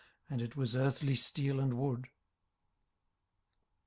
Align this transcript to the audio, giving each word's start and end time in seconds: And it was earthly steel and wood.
And 0.31 0.41
it 0.41 0.55
was 0.57 0.75
earthly 0.75 1.13
steel 1.13 1.59
and 1.59 1.75
wood. 1.77 2.07